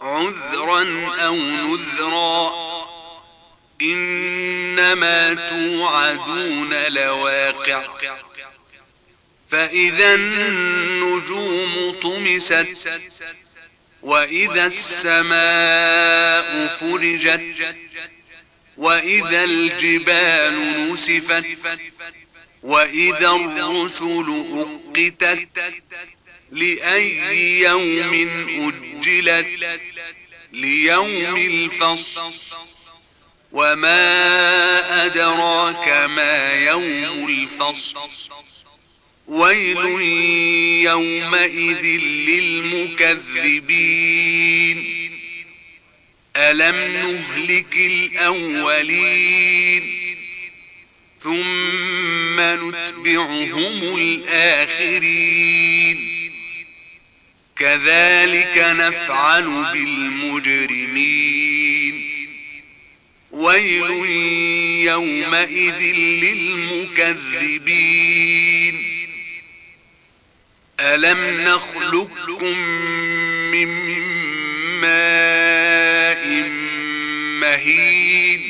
[0.00, 2.52] عذرا أو نذرا.
[3.82, 7.82] إنما توعدون لواقع.
[9.50, 13.00] فإذا النجوم طمست
[14.02, 16.48] وإذا السماء
[16.80, 17.76] فرجت
[18.76, 21.44] وإذا الجبال نسفت
[22.62, 24.44] وإذا الرسل
[24.96, 25.48] أقتت
[26.52, 28.14] لأي يوم
[29.06, 29.80] أجلت
[30.52, 32.32] ليوم الفصل
[33.52, 37.98] وما أدراك ما يوم الفصل.
[39.26, 39.76] ويل
[40.84, 41.84] يومئذ
[42.28, 43.38] للمكذبين.
[46.36, 49.38] ألم نهلك الأولين؟
[51.20, 55.38] ثم نتبعهم الآخرين.
[57.58, 61.28] كذلك نفعل بالمجرمين.
[63.30, 63.90] ويل
[64.86, 65.82] يومئذ
[66.22, 67.38] للمكذبين.
[70.80, 72.58] ألم نخلقكم
[73.50, 73.68] من
[74.80, 76.50] ماء
[77.40, 78.42] مهين؟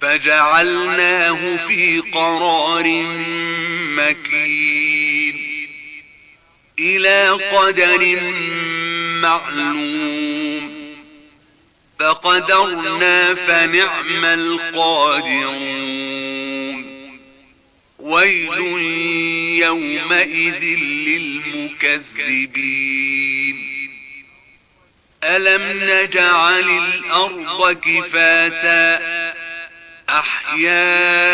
[0.00, 3.04] فجعلناه في قرار
[3.96, 4.93] مكين.
[6.78, 8.20] إلى قدر
[9.20, 10.94] معلوم.
[12.00, 15.54] فقدرنا فنعم القادرون.
[17.98, 18.58] ويل
[19.62, 20.64] يومئذ
[21.08, 22.14] للمكذبين.
[25.24, 29.02] ألم نجعل الأرض كفاتا؟
[30.08, 31.33] أحياء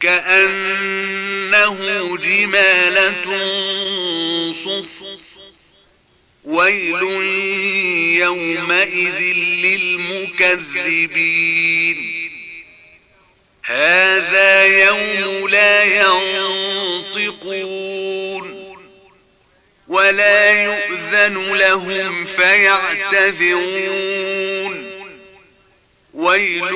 [0.00, 1.76] كأنه
[2.16, 3.12] جمالة
[4.52, 5.04] صف.
[6.44, 7.02] ويل
[8.22, 9.20] يومئذ
[10.42, 12.30] للمكذبين.
[13.64, 17.36] هذا يوم لا ينطقون.
[19.88, 23.46] ولا يؤذن لهم فيعتذرون.
[26.14, 26.72] ويل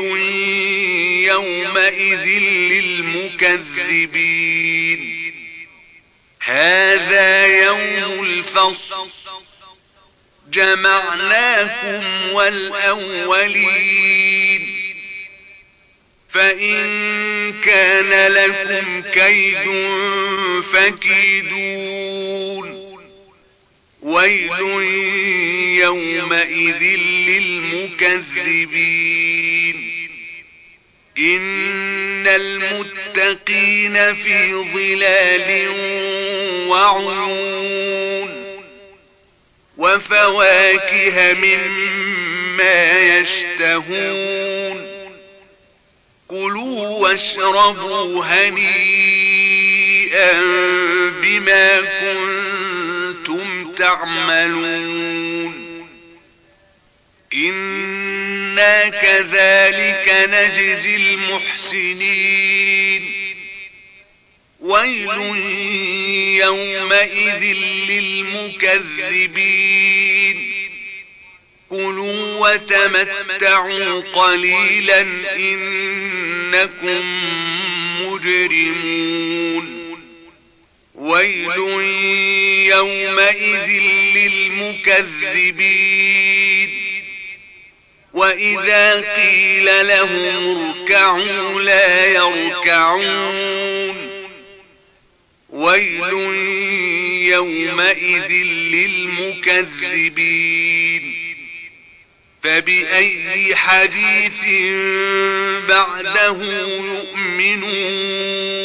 [1.25, 2.29] يومئذ
[2.71, 5.01] للمكذبين.
[6.41, 9.09] هذا يوم الفصل.
[10.53, 14.01] جمعناكم والأولين.
[16.31, 19.67] فإن كان لكم كيد
[20.73, 22.21] فكيدون.
[24.03, 24.61] ويل
[25.81, 26.83] يومئذ
[27.29, 29.50] للمكذبين.
[31.21, 35.69] إن المتقين في ظلال
[36.69, 38.31] وعيون
[39.77, 44.91] وفواكه مما يشتهون
[46.29, 49.61] كلوا واشربوا هنيئا
[51.23, 55.00] بما كنتم تعملون
[58.61, 62.63] إنا كذلك نجزي المحسنين
[64.61, 65.09] ويل
[66.41, 67.57] يومئذ
[67.89, 69.41] للمكذبين
[71.71, 75.01] كلوا وتمتعوا قليلا
[75.37, 77.05] إنكم
[78.01, 79.67] مجرمون
[80.95, 81.59] ويل
[82.67, 83.83] يومئذ
[84.15, 85.31] للمكذبين
[88.21, 93.97] وإذا قيل لهم اركعوا لا يركعون
[95.51, 96.13] ويل
[97.33, 98.33] يومئذ
[99.53, 100.21] للمكذبين
[102.43, 104.45] فبأي حديث
[105.69, 106.37] بعده
[106.95, 108.60] يؤمنون